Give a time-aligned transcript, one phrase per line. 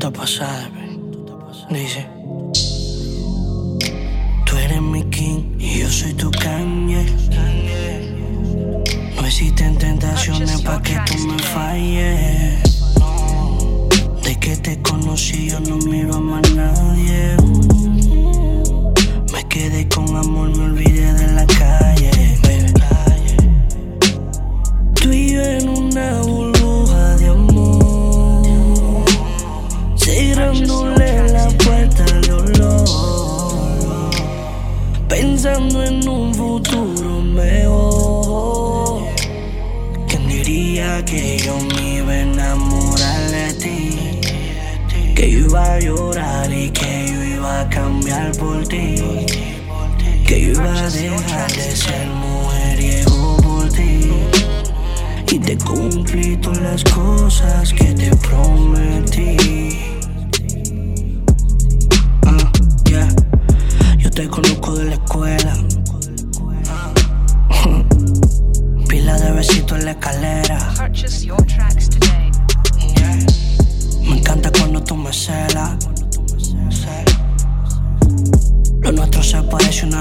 [0.00, 0.70] te pasas,
[1.68, 2.06] Dice.
[4.46, 7.04] Tú eres mi king y yo soy tu Kanye.
[9.16, 12.62] No existen tentaciones para que tú me falles.
[14.24, 17.36] De que te conocí yo no miro a más nadie.
[41.10, 44.20] Que yo me iba a enamorar de ti?
[45.16, 48.94] Que yo iba a llorar y que yo iba a cambiar por ti.
[50.24, 54.12] Que yo iba a dejar de ser mujeriego por ti.
[55.32, 59.99] Y te cumplí todas las cosas que te prometí.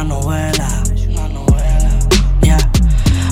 [0.10, 0.68] Novela.
[2.42, 2.58] Yeah.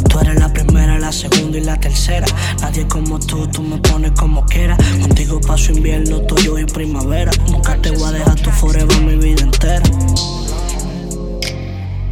[0.10, 2.28] Tú eres la primera, la segunda y la tercera.
[2.62, 4.78] Nadie como tú, tú me pones como quieras.
[5.02, 7.32] Contigo paso invierno, tuyo y primavera.
[7.50, 9.84] Nunca te voy a dejar tu forever mi vida entera.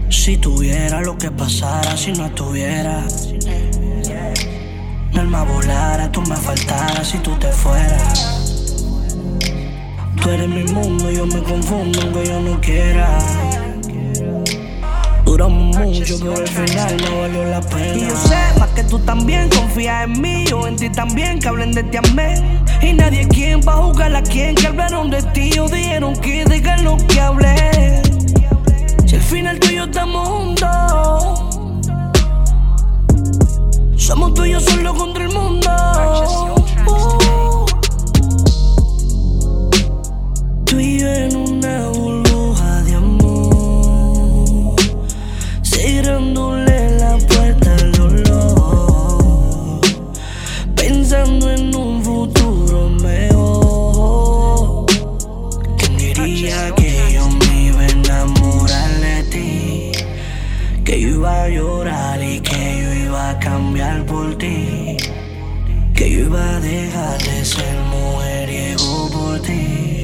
[0.10, 3.06] Si tuviera lo que pasara, si no estuviera.
[5.14, 8.42] Mi alma volara, tú me faltaras si tú te fueras.
[10.22, 13.65] Tú eres mi mundo, yo me confundo aunque yo no quiera.
[15.36, 17.98] Duramos mucho, pero al final no valió la pena.
[17.98, 21.50] Y yo sé más que tú también confías en mí, yo en ti también, que
[21.50, 22.64] hablen de ti amén.
[22.82, 26.46] Y nadie quien va a jugar a quien que hablaron de ti o dijeron que
[26.46, 28.05] digan lo que hablé.
[45.96, 49.80] Cerrándole la puerta al dolor,
[50.76, 54.86] pensando en un futuro mejor.
[55.78, 59.92] ¿Quién diría que yo me iba a enamorar de ti?
[60.84, 64.98] Que yo iba a llorar y que yo iba a cambiar por ti.
[65.96, 70.02] Que yo iba a dejar de ser mujeriego por ti.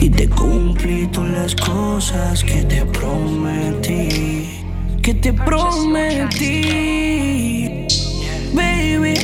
[0.00, 4.65] Y te cumplí todas las cosas que te prometí.
[5.06, 6.88] Que te prometí,
[8.52, 9.14] baby.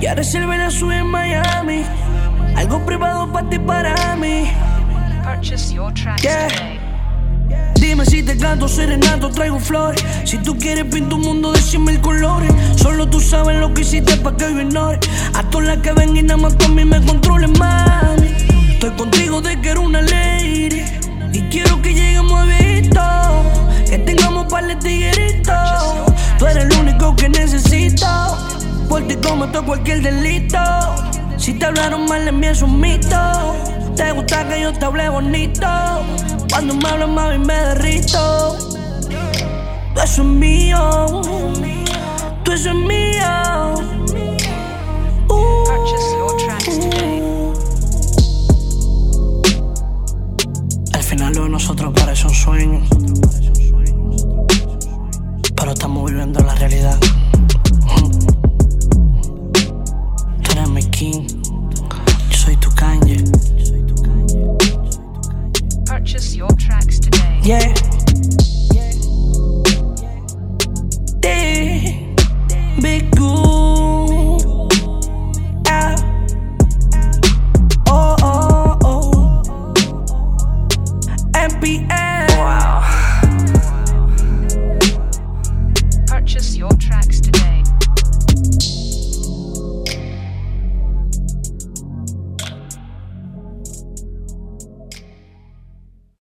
[0.00, 1.84] Y ahora reservé la suya en Miami.
[2.56, 4.50] Algo privado para ti, para mí.
[5.22, 6.48] Purchase your tracks Yeah.
[7.76, 10.04] Dime si te canto serenato, traigo flores.
[10.24, 12.52] Si tú quieres pinto un mundo de cien mil colores.
[12.74, 14.98] Solo tú sabes lo que hiciste para que yo ignore.
[15.34, 17.41] A todas las que ven y nada más con mí me controlen,
[29.08, 30.58] Ti cometo cualquier delito.
[31.36, 33.16] Si te hablaron mal de mí es un mito.
[33.96, 35.66] Te gusta que yo te hable bonito.
[36.50, 38.56] Cuando me hablas mami me derrito.
[39.94, 41.22] Tú eso es mío.
[42.44, 43.74] Tú eso es mío.
[45.28, 45.64] Uh,
[46.64, 47.22] today.
[50.94, 53.11] Al final lo de nosotros parece un sueño.
[67.44, 67.91] Yeah.